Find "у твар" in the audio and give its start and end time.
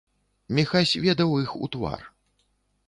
1.63-2.01